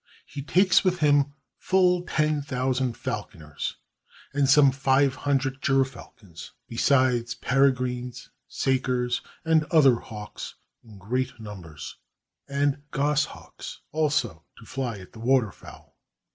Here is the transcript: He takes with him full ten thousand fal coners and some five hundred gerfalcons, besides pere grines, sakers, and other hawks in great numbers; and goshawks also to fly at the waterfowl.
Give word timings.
He 0.25 0.41
takes 0.41 0.83
with 0.83 0.97
him 0.97 1.33
full 1.59 2.01
ten 2.01 2.41
thousand 2.41 2.97
fal 2.97 3.25
coners 3.31 3.75
and 4.33 4.49
some 4.49 4.71
five 4.71 5.13
hundred 5.13 5.61
gerfalcons, 5.61 6.49
besides 6.67 7.35
pere 7.35 7.69
grines, 7.69 8.29
sakers, 8.47 9.21
and 9.45 9.63
other 9.65 9.97
hawks 9.97 10.55
in 10.83 10.97
great 10.97 11.39
numbers; 11.39 11.97
and 12.47 12.81
goshawks 12.89 13.81
also 13.91 14.43
to 14.57 14.65
fly 14.65 14.97
at 14.97 15.13
the 15.13 15.19
waterfowl. 15.19 15.95